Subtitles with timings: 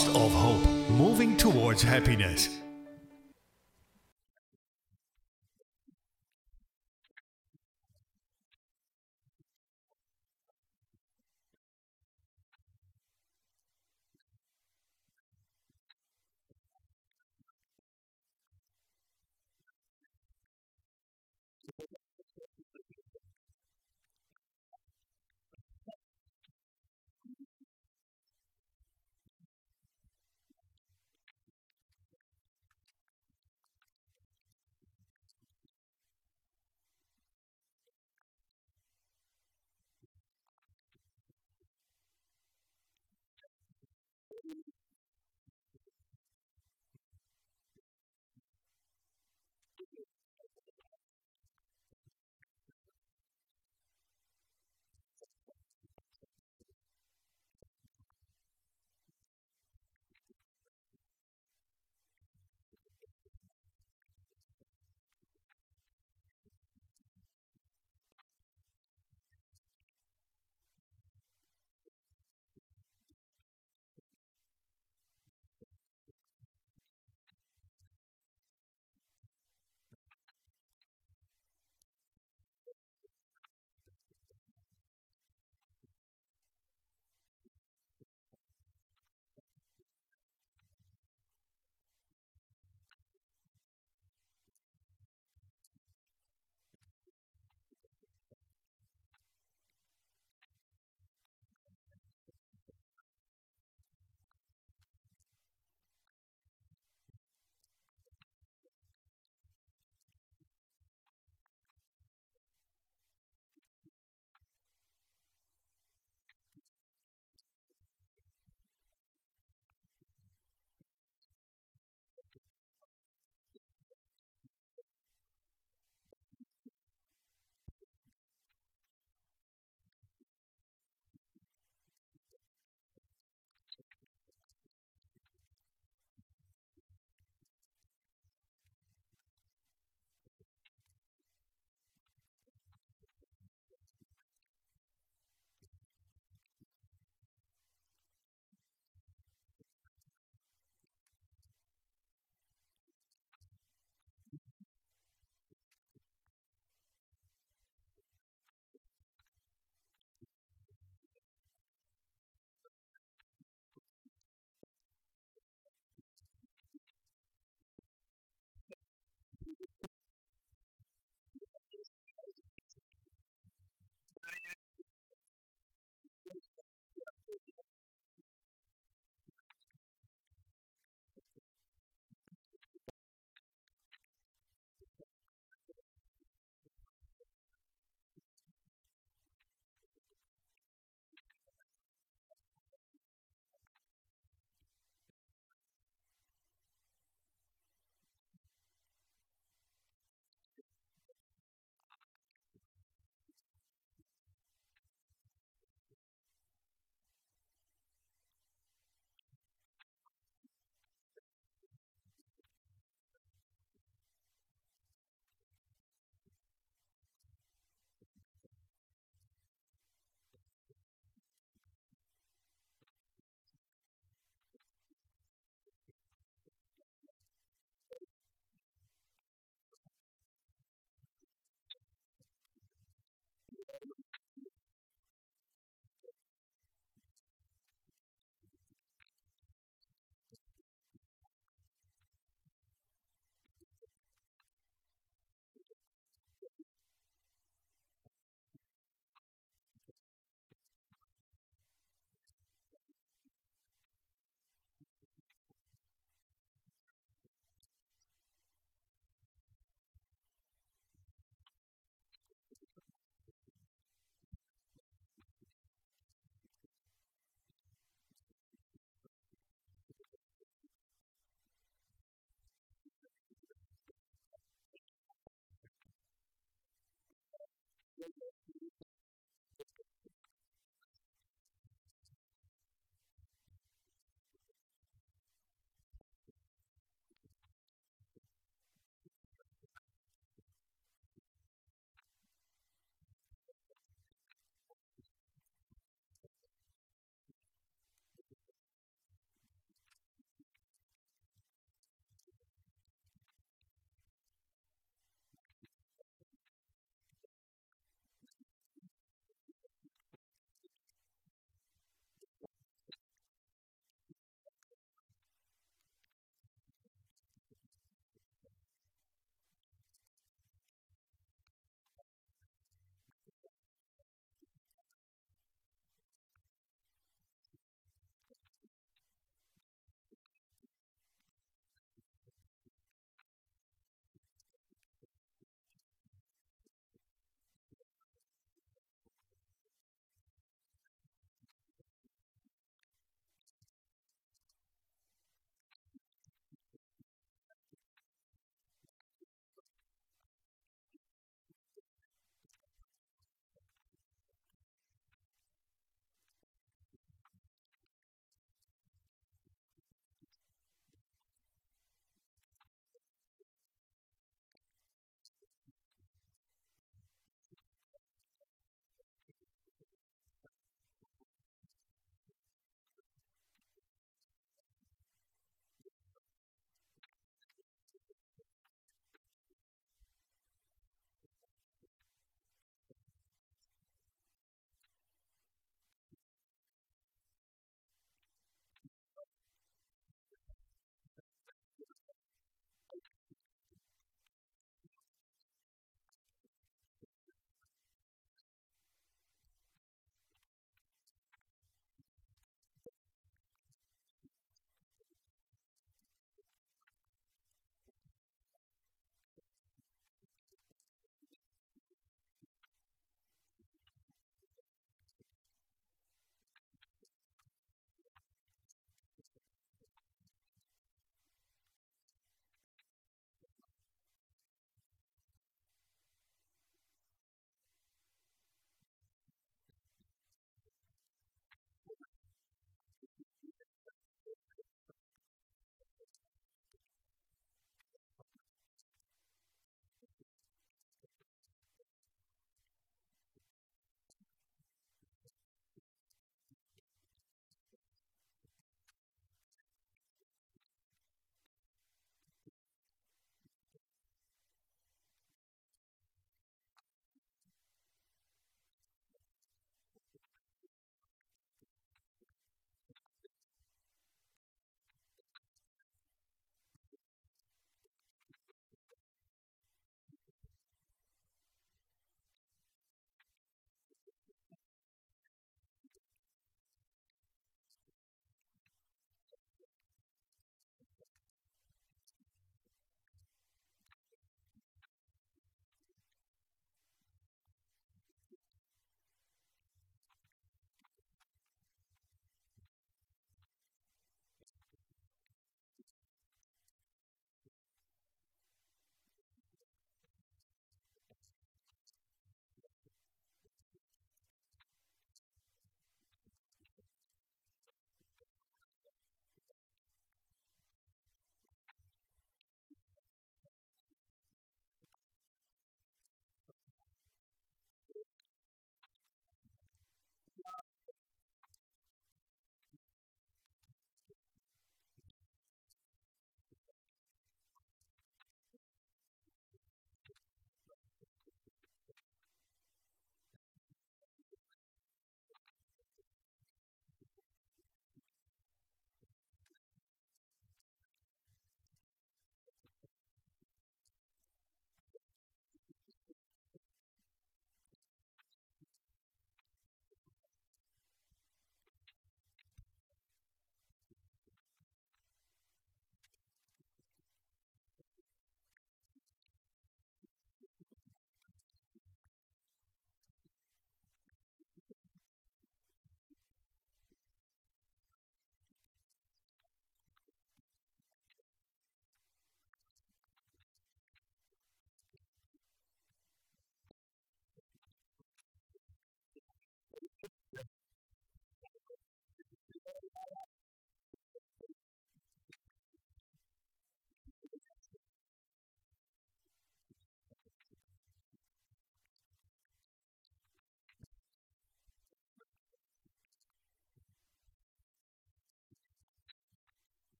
[0.00, 2.61] of hope, moving towards happiness.